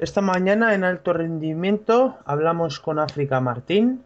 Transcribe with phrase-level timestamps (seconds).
[0.00, 4.02] Esta mañana en alto rendimiento hablamos con África Martín.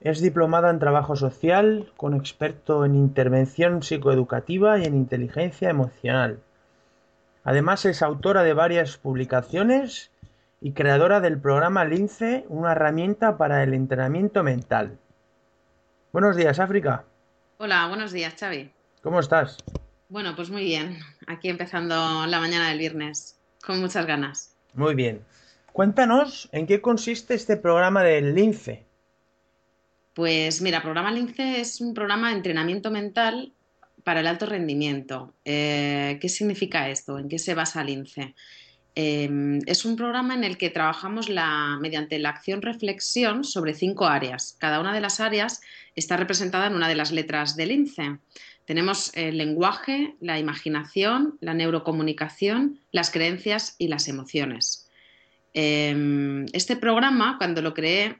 [0.00, 6.40] Es diplomada en trabajo social, con experto en intervención psicoeducativa y en inteligencia emocional.
[7.44, 10.10] Además es autora de varias publicaciones
[10.60, 14.98] y creadora del programa Lince, una herramienta para el entrenamiento mental.
[16.12, 17.04] Buenos días, África.
[17.58, 18.72] Hola, buenos días, Xavi.
[19.04, 19.56] ¿Cómo estás?
[20.08, 20.98] Bueno, pues muy bien.
[21.28, 24.53] Aquí empezando la mañana del viernes, con muchas ganas.
[24.74, 25.24] Muy bien.
[25.72, 28.84] Cuéntanos en qué consiste este programa del Lince.
[30.14, 33.52] Pues mira, programa Lince es un programa de entrenamiento mental
[34.04, 35.34] para el alto rendimiento.
[35.44, 37.18] Eh, ¿Qué significa esto?
[37.18, 38.34] ¿En qué se basa Lince?
[38.96, 44.06] Eh, es un programa en el que trabajamos la, mediante la acción reflexión sobre cinco
[44.06, 44.56] áreas.
[44.60, 45.60] Cada una de las áreas
[45.96, 48.18] está representada en una de las letras del INCE.
[48.64, 54.88] Tenemos el lenguaje, la imaginación, la neurocomunicación, las creencias y las emociones.
[55.52, 58.18] Em, este programa, cuando lo creé,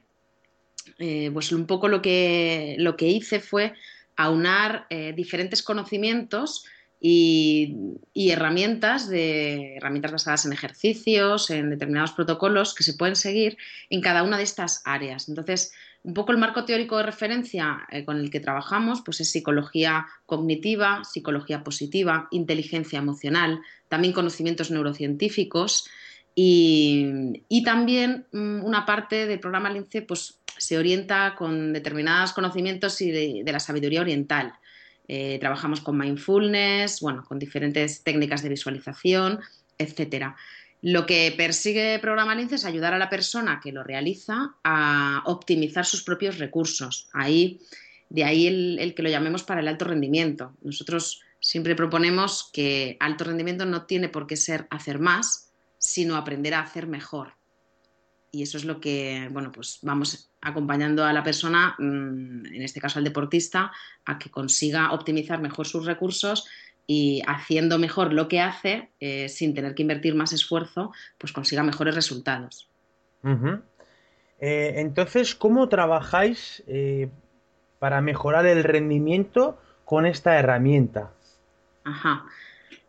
[0.99, 3.73] eh, pues un poco lo que, lo que hice fue
[4.15, 6.65] aunar eh, diferentes conocimientos
[6.99, 7.75] y,
[8.13, 13.57] y, herramientas, de, herramientas basadas en ejercicios, en determinados protocolos que se pueden seguir
[13.89, 15.29] en cada una de estas áreas.
[15.29, 15.73] Entonces,
[16.05, 20.05] un poco el marco teórico de referencia eh, con el que trabajamos pues es psicología
[20.25, 25.89] cognitiva, psicología positiva, inteligencia emocional, también conocimientos neurocientíficos
[26.35, 33.11] y, también mm, una parte del programa LINCE pues, se orienta con determinados conocimientos y
[33.11, 34.53] de, la sabiduría oriental.
[35.07, 39.39] Eh, trabajamos con mindfulness, bueno, con diferentes técnicas de visualización,
[39.77, 40.35] etcétera.
[40.81, 45.85] Lo que persigue Programa Lince es ayudar a la persona que lo realiza a optimizar
[45.85, 47.09] sus propios recursos.
[47.13, 47.59] Ahí,
[48.09, 50.53] de ahí el, que lo llamemos para el alto rendimiento.
[50.61, 56.53] Nosotros siempre proponemos que alto rendimiento no tiene por qué ser hacer más, sino aprender
[56.53, 57.33] a hacer mejor.
[58.35, 62.81] Y eso es lo que, bueno, pues vamos acompañando a la persona, mm, en este
[62.81, 63.71] caso al deportista,
[64.03, 66.45] a que consiga optimizar mejor sus recursos
[66.85, 71.63] y haciendo mejor lo que hace, eh, sin tener que invertir más esfuerzo, pues consiga
[71.63, 72.69] mejores resultados.
[74.41, 77.07] Eh, entonces, ¿cómo trabajáis eh,
[77.79, 81.13] para mejorar el rendimiento con esta herramienta?
[81.85, 82.25] Ajá.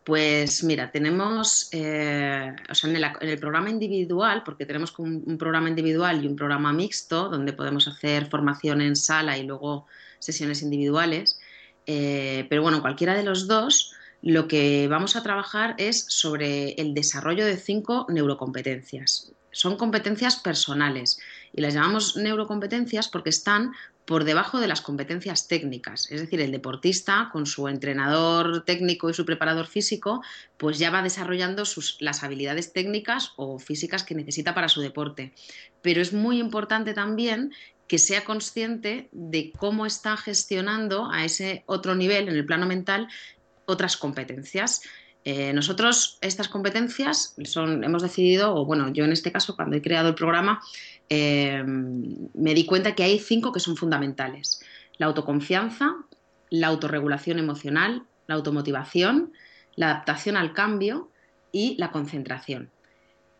[0.07, 6.23] Pues mira, tenemos, o sea, en el, programa individual, porque tenemos un, un, programa individual
[6.23, 9.85] y un programa mixto, donde podemos hacer formación en sala y luego
[10.19, 11.41] sesiones individuales,
[11.87, 13.91] eh, pero bueno, cualquiera de los dos,
[14.21, 19.33] lo que vamos a trabajar es sobre el desarrollo de cinco neurocompetencias.
[19.51, 21.19] Son competencias personales
[21.51, 23.73] y las llamamos neurocompetencias porque están
[24.07, 26.09] por debajo de las competencias técnicas.
[26.09, 30.23] Es decir, el deportista con su entrenador técnico y su preparador físico,
[30.55, 31.63] pues ya va desarrollando
[31.99, 35.33] las habilidades técnicas o físicas que necesita para su deporte.
[35.81, 37.51] Pero es muy importante también
[37.85, 43.09] que sea consciente de cómo está gestionando a ese otro nivel, en el plano mental,
[43.65, 44.83] otras competencias.
[45.25, 49.81] Eh, nosotros estas competencias son, hemos decidido, o bueno, yo en este caso cuando he
[49.81, 50.61] creado el programa,
[51.09, 54.61] eh, me di cuenta que hay cinco que son fundamentales.
[54.97, 55.95] La autoconfianza,
[56.49, 59.31] la autorregulación emocional, la automotivación,
[59.75, 61.11] la adaptación al cambio
[61.51, 62.69] y la concentración.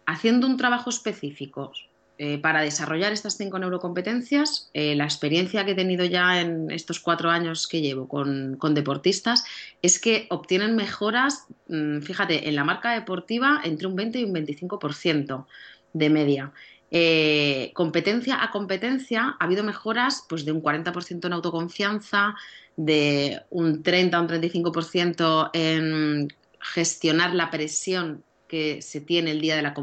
[0.06, 1.74] Haciendo un trabajo específico
[2.20, 7.00] eh, para desarrollar estas cinco neurocompetencias, eh, la experiencia que he tenido ya en estos
[7.00, 9.44] cuatro años que llevo con, deportistas
[9.84, 14.34] es que obtienen mejoras, mm, fíjate, en la marca deportiva entre un 20 y un
[14.34, 15.46] 25%
[15.94, 16.54] de media.
[16.90, 22.36] Eh, competencia a competencia ha habido mejoras pues, de un 40% en autoconfianza,
[22.78, 26.28] de un 30 a un 35% en
[26.60, 29.74] gestionar la presión que se tiene el día de la,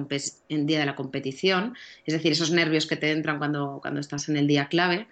[0.48, 4.36] día de la competición, es decir, esos nervios que te entran cuando, cuando estás en
[4.36, 5.06] el día clave,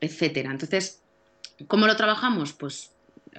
[0.00, 0.50] etcétera.
[0.50, 1.00] Entonces,
[1.68, 2.52] ¿cómo lo trabajamos?
[2.52, 2.90] Pues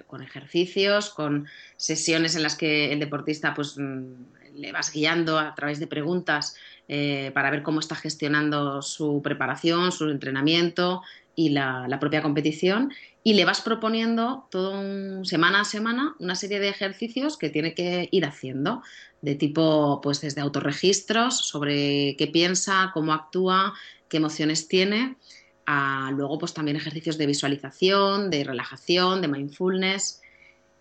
[0.08, 4.14] con ejercicios, con sesiones en las que el deportista pues mm,
[4.60, 6.56] le vas guiando a través de preguntas
[6.88, 11.02] eh, para ver cómo está gestionando su preparación, su entrenamiento
[11.36, 12.92] y la, propia competición.
[13.24, 18.10] Y le vas proponiendo todo semana a semana una serie de ejercicios que tiene que
[18.12, 18.82] ir haciendo
[19.22, 23.74] de tipo pues desde autorregistros sobre qué piensa, cómo actúa,
[24.08, 25.18] qué emociones tiene,
[25.66, 30.22] a luego pues también ejercicios de visualización, de relajación, de mindfulness.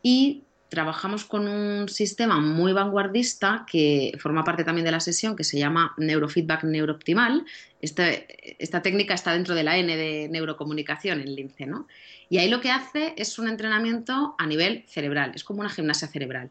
[0.03, 5.45] Y trabajamos con un sistema muy vanguardista que forma parte también de la sesión que
[5.45, 7.45] se llama neurofeedback neurooptimal.
[7.81, 8.09] Esta,
[8.59, 11.87] esta técnica está dentro de la N de neurocomunicación en LINCE, ¿no?
[12.29, 16.09] Y ahí lo que hace es un entrenamiento a nivel cerebral, es como una gimnasia
[16.09, 16.51] cerebral.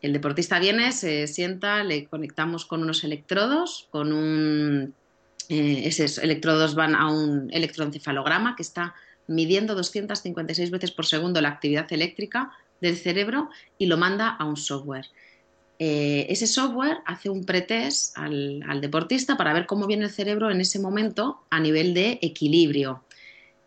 [0.00, 4.94] El deportista viene, se sienta, le conectamos con unos electrodos, con un...
[5.48, 8.94] Eh, esos electrodos van a un electroencefalograma que está
[9.26, 14.56] midiendo 256 veces por segundo la actividad eléctrica del cerebro y lo manda a un
[14.56, 15.06] software.
[15.80, 20.60] Eh, ese software hace un pretest al, deportista para ver cómo viene el cerebro en
[20.60, 23.04] ese momento a nivel de equilibrio.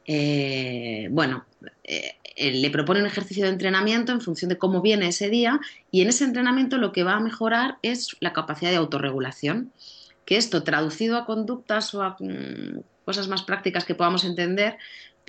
[0.06, 1.46] Eh, bueno,
[1.84, 6.02] eh, le propone un ejercicio de entrenamiento en función de cómo viene ese día y
[6.02, 9.72] en ese entrenamiento lo que va a mejorar es la capacidad de autorregulación.
[10.26, 14.78] Que esto traducido a conductas o a mm, cosas más prácticas que podamos entender,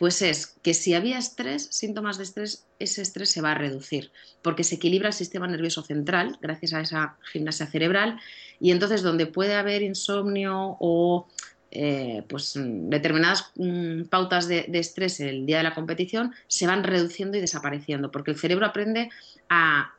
[0.02, 4.10] pues es que si había estrés, síntomas de estrés, ese estrés se va a reducir,
[4.42, 8.18] porque se equilibra el sistema nervioso central gracias a esa gimnasia cerebral
[8.58, 11.28] y entonces donde puede haber insomnio o
[11.70, 17.38] eh, pues determinadas mm, pautas de, estrés el día de la competición se van reduciendo
[17.38, 19.08] y desapareciendo, porque el cerebro aprende
[19.48, 19.94] a,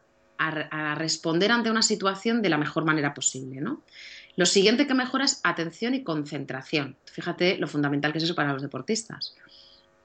[0.98, 3.62] responder ante una situación de la mejor manera posible.
[4.36, 6.98] Lo siguiente que mejora es atención y concentración.
[7.06, 9.34] Fíjate lo fundamental que es eso para los deportistas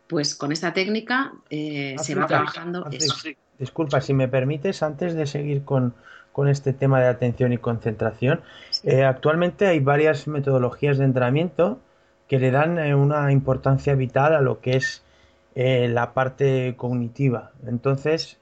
[0.09, 2.89] pues con esta técnica eh, se va trabajando
[3.59, 5.95] Disculpa, si me permites, antes de seguir con,
[6.47, 8.43] este tema de atención y concentración,
[8.85, 11.81] eh, actualmente hay varias metodologías de entrenamiento
[12.29, 15.03] que le dan eh, una importancia vital a lo que es
[15.57, 17.51] la parte cognitiva.
[17.67, 18.39] Entonces,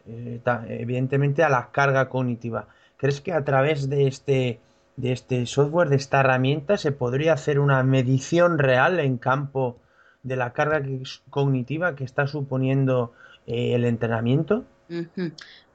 [0.68, 2.68] evidentemente a la carga cognitiva.
[2.98, 4.60] ¿Crees que a través de este,
[4.96, 9.78] de este software, de esta herramienta, se podría hacer una medición real en campo
[10.26, 10.82] de la carga
[11.30, 13.12] cognitiva que está suponiendo
[13.46, 14.64] eh, el entrenamiento?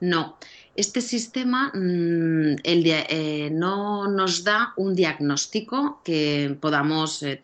[0.00, 0.38] No,
[0.74, 7.40] este sistema mm, eh, no nos da un diagnóstico que podamos eh,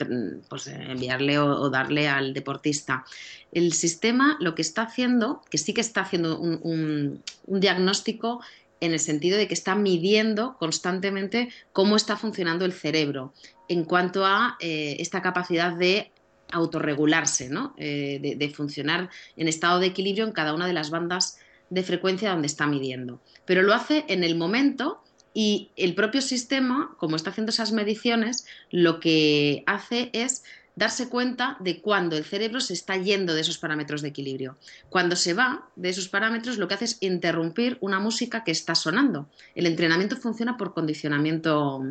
[0.49, 3.05] pues, enviarle o, darle al deportista.
[3.53, 8.41] El sistema lo que está haciendo, que sí que está haciendo un, diagnóstico
[8.81, 13.33] en el sentido de que está midiendo constantemente cómo está funcionando el cerebro
[13.69, 16.13] en cuanto a esta capacidad de
[16.53, 17.75] autorregularse, ¿no?
[17.77, 21.39] Eh, de, funcionar en estado de equilibrio en cada una de las bandas
[21.71, 23.21] de frecuencia donde está midiendo.
[23.45, 25.03] Pero lo hace en el momento
[25.35, 30.43] y el propio sistema, como está haciendo esas mediciones, lo que hace es
[30.75, 34.57] darse cuenta de cuando el cerebro se está yendo de esos parámetros de equilibrio.
[34.89, 38.77] Cuando se va de esos parámetros, lo que hace es interrumpir una música que está
[38.77, 39.29] sonando.
[39.57, 41.85] El entrenamiento funciona por condicionamiento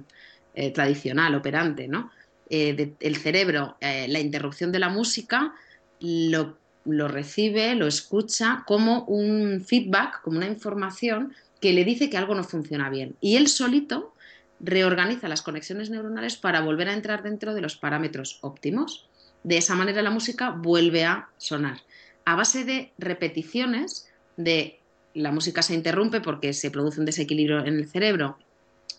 [0.56, 2.12] eh, tradicional, operante, ¿no?
[2.50, 5.54] Eh, el cerebro eh, la interrupción de la música
[6.00, 12.36] lo, recibe, lo escucha como un feedback, como una información que le dice que algo
[12.36, 13.16] no funciona bien.
[13.20, 14.14] Y él solito
[14.60, 19.08] reorganiza las conexiones neuronales para volver a entrar dentro de los parámetros óptimos.
[19.44, 21.82] De esa manera la música vuelve a sonar.
[22.26, 24.80] A base de repeticiones de
[25.14, 28.38] la música se interrumpe porque se produce un desequilibrio en el cerebro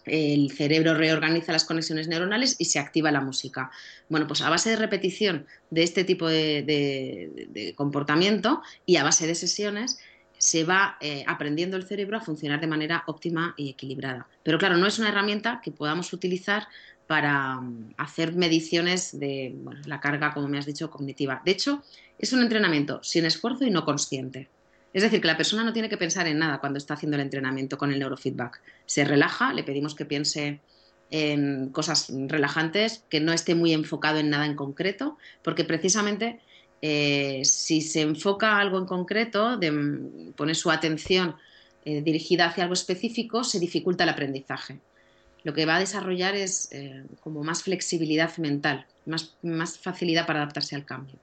[0.05, 3.71] el cerebro reorganiza las conexiones neuronales y se activa la música.
[4.09, 9.35] Bueno, pues a base de repetición de este tipo de, comportamiento y a base de
[9.35, 9.99] sesiones
[10.39, 14.29] se va eh, aprendiendo el cerebro a funcionar de manera óptima y equilibrada.
[14.45, 16.69] Pero claro, no es una herramienta que podamos utilizar
[17.09, 21.43] para mm, hacer mediciones de la carga, como me has dicho, cognitiva.
[21.45, 21.83] De hecho,
[22.19, 24.49] es un entrenamiento sin esfuerzo y no consciente.
[24.93, 27.23] Es decir, que la persona no tiene que pensar en nada cuando está haciendo el
[27.23, 28.61] entrenamiento con el neurofeedback.
[28.87, 30.61] Se relaja, le pedimos que piense
[31.11, 36.41] en cosas relajantes, que no esté muy enfocado en nada en concreto, porque precisamente
[36.83, 41.37] eh, si se enfoca algo en concreto, de, pone su atención
[41.85, 44.81] eh, dirigida hacia algo específico, se dificulta el aprendizaje.
[45.45, 50.41] Lo que va a desarrollar es eh, como más flexibilidad mental, más, más, facilidad para
[50.41, 51.17] adaptarse al cambio.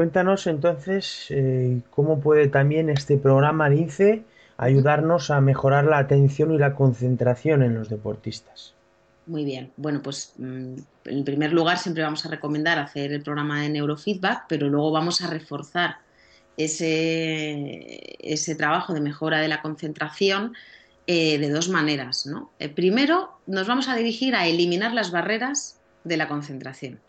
[0.00, 4.24] Cuéntanos entonces eh, cómo puede también este programa LINCE
[4.56, 8.72] ayudarnos a mejorar la atención y la concentración en los deportistas.
[9.26, 9.72] Muy bien.
[9.76, 14.46] Bueno, pues mm, en primer lugar siempre vamos a recomendar hacer el programa de neurofeedback,
[14.48, 15.96] pero luego vamos a reforzar
[16.56, 20.54] ese, ese trabajo de mejora de la concentración
[21.06, 22.26] eh, de dos maneras.
[22.58, 27.00] Eh, primero, nos vamos a dirigir a eliminar las barreras de la concentración.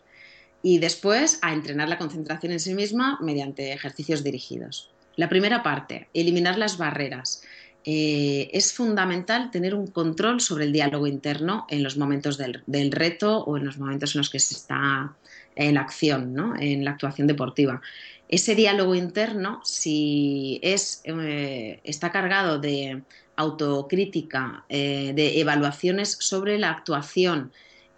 [0.62, 4.90] Y después a entrenar la concentración en sí misma mediante ejercicios dirigidos.
[5.16, 7.42] La primera parte, eliminar las barreras.
[7.84, 13.38] Eh, es fundamental tener un control sobre el diálogo interno en los momentos del, reto
[13.44, 15.16] o en los momentos en los que se está
[15.56, 16.54] en la acción, ¿no?
[16.58, 17.82] en la actuación deportiva.
[18.28, 23.02] Ese diálogo interno, si es, eh, está cargado de
[23.36, 27.52] autocrítica, eh, de evaluaciones sobre la actuación,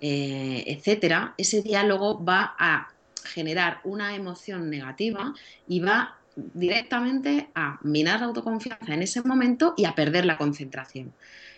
[0.06, 2.90] etcétera, ese diálogo va a
[3.24, 5.34] generar una emoción negativa
[5.66, 11.12] y va directamente a minar la autoconfianza en ese momento y a perder la concentración.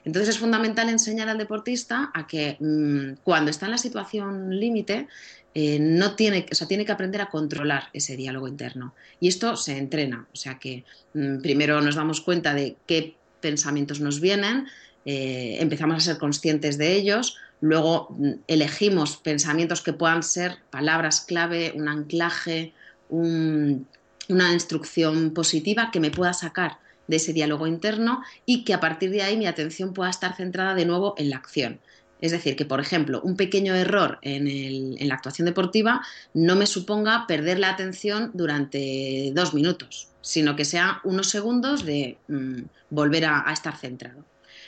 [0.05, 5.09] Entonces es fundamental enseñar al deportista a que mm, cuando está en la situación límite,
[5.55, 8.95] eh, no tiene, o sea, tiene que aprender a controlar ese diálogo interno.
[9.19, 10.29] Y esto se entrena.
[10.33, 10.85] O sea que
[11.15, 14.67] mm, primero nos damos cuenta de qué pensamientos nos vienen,
[15.07, 21.21] eh, empezamos a ser conscientes de ellos, luego mm, elegimos pensamientos que puedan ser palabras
[21.21, 22.75] clave, un anclaje,
[23.09, 23.87] un,
[24.29, 29.11] una instrucción positiva que me pueda sacar de ese diálogo interno y que a partir
[29.11, 31.79] de ahí mi atención pueda estar centrada de nuevo en la acción.
[32.21, 36.03] Es decir, que por ejemplo, un pequeño error en, la actuación deportiva
[36.35, 42.19] no me suponga perder la atención durante dos minutos, sino que sea unos segundos de
[42.27, 44.25] mm, volver a estar centrado.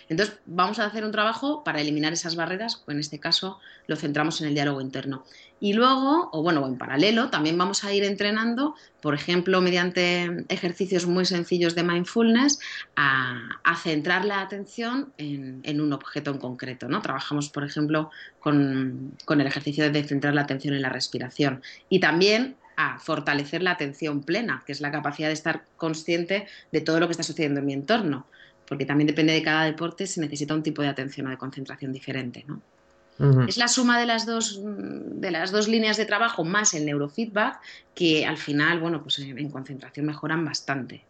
[0.09, 4.41] Entonces, vamos a hacer un trabajo para eliminar esas barreras, en este caso lo centramos
[4.41, 5.25] en el diálogo interno.
[5.61, 11.07] Y luego, o bueno, en paralelo, también vamos a ir entrenando, por ejemplo, mediante ejercicios
[11.07, 12.61] muy sencillos de mindfulness,
[12.97, 16.89] a, centrar la atención en, un objeto en concreto.
[16.89, 17.01] ¿no?
[17.01, 18.11] Trabajamos, por ejemplo,
[18.41, 21.63] con el ejercicio de centrar la atención en la respiración.
[21.89, 26.81] Y también a fortalecer la atención plena, que es la capacidad de estar consciente de
[26.81, 28.27] todo lo que está sucediendo en mi entorno
[28.69, 31.93] porque también depende de cada deporte, se necesita un tipo de atención o de concentración
[31.93, 32.45] diferente.
[32.47, 32.61] ¿no?
[33.49, 37.61] Es la suma de las, dos, de las dos líneas de trabajo más el neurofeedback
[37.95, 41.03] que al final, bueno, pues en, concentración mejoran bastante.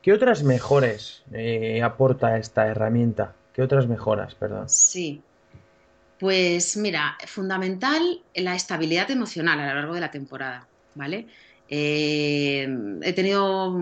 [0.00, 3.34] ¿Qué otras mejores eh, aporta esta herramienta?
[3.52, 4.68] ¿Qué otras mejoras, perdón?
[4.68, 5.20] Sí.
[6.18, 11.26] Pues mira, fundamental la estabilidad emocional a lo largo de la temporada, ¿vale?
[11.76, 12.68] Eh,
[13.02, 13.76] he tenido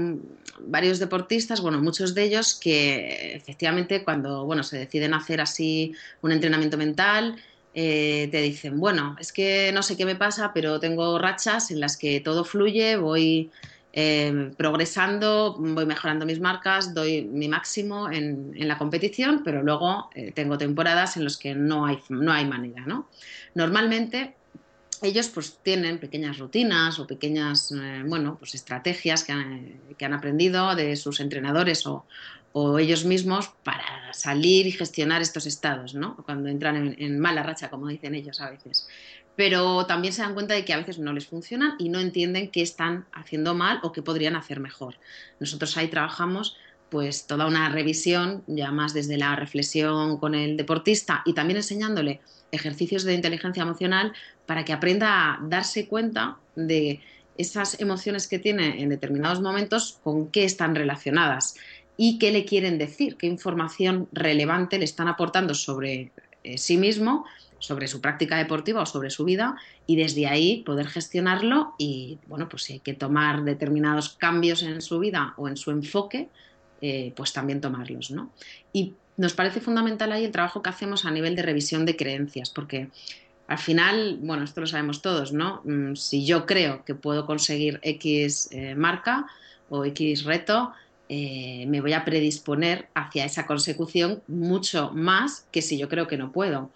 [0.61, 6.33] varios deportistas, bueno, muchos de ellos que efectivamente cuando bueno, se deciden hacer así un
[6.33, 7.37] entrenamiento mental,
[7.75, 11.81] eh, te dicen, bueno, es que no sé qué me pasa, pero tengo rachas en
[11.81, 13.51] las que todo fluye, voy
[13.93, 20.57] eh, progresando, voy mejorando mis marcas, doy mi máximo en, la competición, pero luego tengo
[20.57, 23.11] temporadas en las que no hay, no hay manera, ¿no?
[23.55, 24.35] Normalmente
[25.03, 30.97] ellos pues tienen pequeñas rutinas o pequeñas eh, bueno, pues estrategias que han, aprendido de
[30.97, 32.07] sus entrenadores o,
[32.79, 36.17] ellos mismos para salir y gestionar estos estados, ¿no?
[36.27, 38.87] cuando entran en, mala racha, como dicen ellos a veces.
[39.37, 42.51] Pero también se dan cuenta de que a veces no les funcionan y no entienden
[42.51, 44.97] qué están haciendo mal o qué podrían hacer mejor.
[45.41, 46.59] Nosotros ahí trabajamos
[46.93, 52.21] pues toda una revisión, ya más desde la reflexión con el deportista y también enseñándole
[52.51, 54.13] ejercicios de inteligencia emocional
[54.45, 57.01] para que aprenda a darse cuenta de
[57.39, 61.55] esas emociones que tiene en determinados momentos, con qué están relacionadas
[61.97, 66.13] y qué le quieren decir, qué información relevante le están aportando sobre
[66.45, 67.25] eh, sí mismo,
[67.59, 69.57] sobre su práctica deportiva o sobre su vida
[69.87, 74.83] y desde ahí poder gestionarlo y bueno, pues si hay que tomar determinados cambios en
[74.83, 76.29] su vida o en su enfoque,
[76.83, 78.33] eh, pues también tomarlos, ¿no?
[78.73, 82.51] Y nos parece fundamental ahí el trabajo que hacemos a nivel de revisión de creencias,
[82.51, 82.89] porque
[83.47, 85.63] al final, bueno, esto lo sabemos todos, ¿no?
[85.65, 89.27] Mm, si yo creo que puedo conseguir X eh, marca
[89.71, 90.73] o X reto,
[91.09, 96.17] eh, me voy a predisponer hacia esa consecución mucho más que si yo creo que
[96.17, 96.71] no puedo.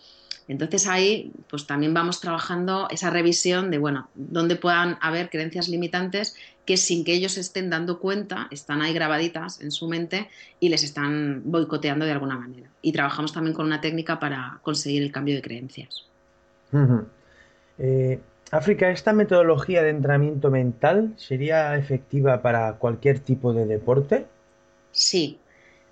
[0.48, 6.36] Entonces ahí pues también vamos trabajando esa revisión de, bueno, dónde puedan haber creencias limitantes
[6.64, 10.28] que sin que ellos estén dando cuenta, están ahí grabaditas en su mente
[10.60, 12.68] y les están boicoteando de alguna manera.
[12.82, 16.06] Y trabajamos también con una técnica para conseguir el cambio de creencias.
[17.78, 24.26] Eh, África, ¿esta metodología de entrenamiento mental sería efectiva para cualquier tipo de deporte?
[24.90, 25.38] Sí,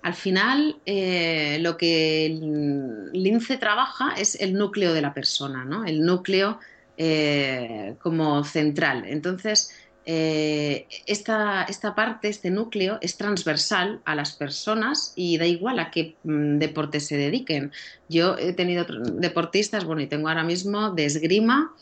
[0.05, 5.83] al final, eh, lo que el Lince trabaja es el núcleo de la persona, ¿no?
[5.83, 6.59] el núcleo
[6.95, 9.05] eh, como central.
[9.07, 9.73] Entonces,
[10.05, 15.89] eh, esta, esta, parte, este núcleo, es transversal a las personas y da igual a
[15.89, 17.71] qué mm, deporte se dediquen.
[18.07, 21.73] Yo he tenido deportistas, bueno, y tengo ahora mismo de esgrima,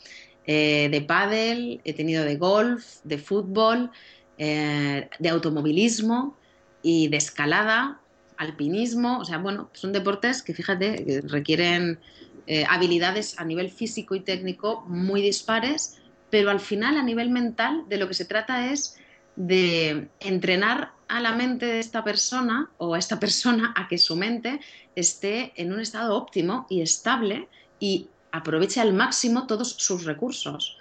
[0.46, 3.90] de pádel, he tenido de golf, de fútbol,
[4.38, 6.38] de automovilismo
[6.82, 8.00] y de escalada
[8.36, 12.00] alpinismo, o sea, bueno, son deportes que fíjate, requieren
[12.46, 15.98] eh, habilidades a nivel físico y técnico muy dispares,
[16.30, 18.96] pero al final a nivel mental de lo que se trata es
[19.36, 24.16] de entrenar a la mente de esta persona o a esta persona a que su
[24.16, 24.60] mente
[24.94, 27.48] esté en un estado óptimo y estable
[27.78, 30.76] y aproveche al máximo todos sus recursos.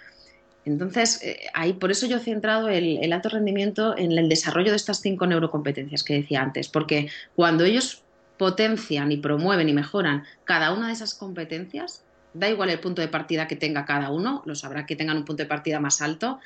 [0.66, 4.78] Entonces, eh, ahí por eso yo he centrado el, alto rendimiento en el desarrollo de
[4.78, 8.04] estas cinco neurocompetencias que decía antes, porque cuando ellos
[8.38, 12.04] potencian y promueven y mejoran cada una de esas competencias,
[12.34, 15.26] da igual el punto de partida que tenga cada uno, lo sabrá que tengan un
[15.26, 16.40] punto de partida más alto,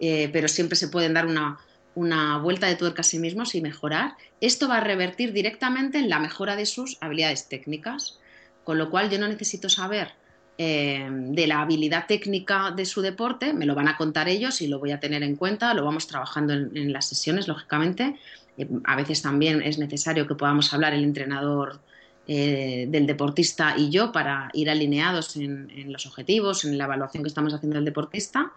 [0.00, 1.58] eh, pero siempre se pueden dar una,
[1.94, 4.14] una vuelta de tuerca a sí mismos y mejorar.
[4.40, 8.18] Esto va a revertir directamente en la mejora de sus habilidades técnicas,
[8.62, 10.12] con lo cual yo no necesito saber
[10.56, 14.68] eh, de la habilidad técnica de su deporte, me lo van a contar ellos y
[14.68, 18.16] lo voy a tener en cuenta, lo vamos trabajando en, las sesiones, lógicamente.
[18.56, 21.80] Eh, a veces también es necesario que podamos hablar el entrenador
[22.28, 27.28] eh, del deportista y yo para ir alineados en, los objetivos, en la evaluación que
[27.28, 28.52] estamos haciendo del deportista,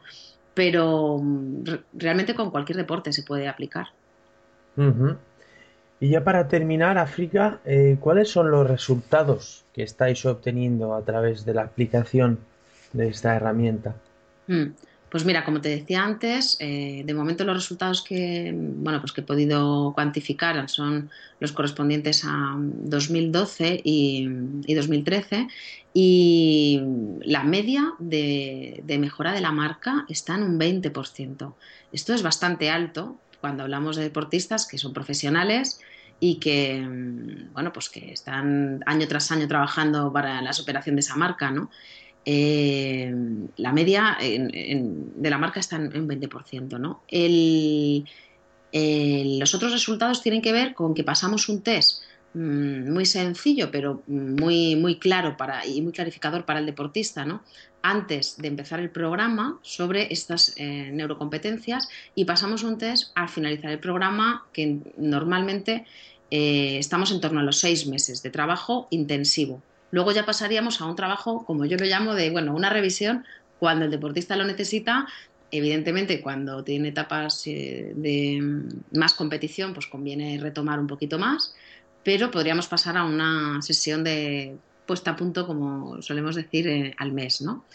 [0.53, 1.63] pero mm,
[1.93, 3.87] realmente con cualquier deporte se puede aplicar.
[5.99, 7.59] Y ya para terminar, África,
[7.99, 12.39] ¿cuáles son los resultados que estáis obteniendo a través de la aplicación
[12.93, 13.95] de esta herramienta?
[14.47, 14.67] Hmm.
[15.09, 19.21] Pues mira, como te decía antes, eh, de momento los resultados que, bueno, pues que
[19.21, 24.27] he podido cuantificar son los correspondientes a 2012 y,
[24.75, 25.47] 2013
[25.93, 26.81] y
[27.21, 31.53] la media de, mejora de la marca está en un 20%.
[31.93, 35.79] Esto es bastante alto cuando hablamos de deportistas que son profesionales
[36.19, 41.01] y que, mm, bueno, pues que están año tras año trabajando para la superación de
[41.01, 41.69] esa marca, ¿no?
[42.29, 43.13] Eh,
[43.55, 47.03] la media de la marca está en, un 20%, ¿no?
[49.39, 52.03] los otros resultados tienen que ver con que pasamos un test
[52.33, 57.43] mm, muy sencillo, pero muy, muy claro para, y muy clarificador para el deportista, ¿no?
[57.87, 63.71] Antes de empezar el programa sobre estas eh, neurocompetencias y pasamos un test al finalizar
[63.71, 65.85] el programa que normalmente
[66.29, 69.61] eh, estamos en torno a los seis meses de trabajo intensivo.
[69.91, 73.23] Luego ya pasaríamos a un trabajo, como yo lo llamo, de bueno, una revisión
[73.57, 75.07] cuando el deportista lo necesita.
[75.49, 81.55] Evidentemente, cuando tiene etapas eh, de más competición, pues conviene retomar un poquito más,
[82.03, 87.41] pero podríamos pasar a una sesión de puesta a punto, como solemos decir, al mes,
[87.41, 87.65] ¿no?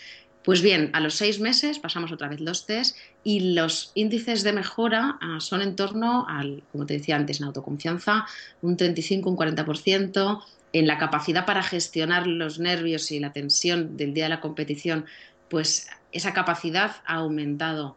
[0.45, 4.53] Pues bien, a los seis meses pasamos otra vez los test y los índices de
[4.53, 8.27] mejora ah, son en torno al, como te decía antes, en autoconfianza,
[8.61, 14.15] un 35, un 40%, en la capacidad para gestionar los nervios y la tensión del
[14.15, 15.05] día de la competición,
[15.49, 17.97] pues esa capacidad ha aumentado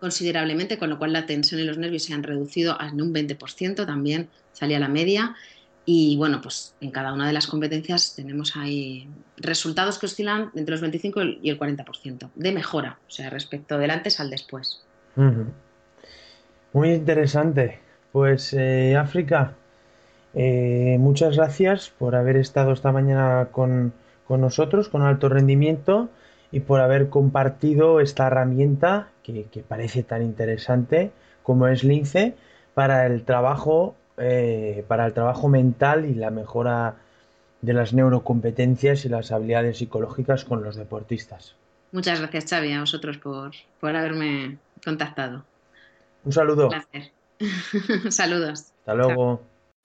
[0.00, 3.86] considerablemente, con lo cual la tensión y los nervios se han reducido en un 20%,
[3.86, 5.36] también salía la media.
[5.88, 10.72] Y bueno, pues en cada una de las competencias tenemos ahí resultados que oscilan entre
[10.72, 14.82] los 25 y el 40% de mejora, o sea, respecto del antes al después.
[16.72, 17.78] Muy interesante.
[18.10, 19.54] Pues eh, África,
[20.34, 23.92] eh, muchas gracias por haber estado esta mañana con,
[24.28, 26.10] nosotros, con alto rendimiento,
[26.50, 31.12] y por haber compartido esta herramienta que, que parece tan interesante
[31.44, 32.34] como es Lince
[32.74, 36.96] para el trabajo eh, para el trabajo mental y la mejora
[37.62, 41.54] de las neurocompetencias y las habilidades psicológicas con los deportistas.
[41.92, 45.44] Muchas gracias, Xavi, a vosotros por, por haberme contactado.
[46.24, 46.64] Un saludo.
[46.64, 47.12] Un placer.
[48.10, 48.72] Saludos.
[48.80, 49.42] Hasta luego.